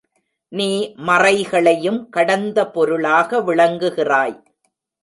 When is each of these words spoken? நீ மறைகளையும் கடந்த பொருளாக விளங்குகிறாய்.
நீ 0.51 0.69
மறைகளையும் 0.99 2.09
கடந்த 2.09 2.67
பொருளாக 2.67 3.41
விளங்குகிறாய். 3.41 4.37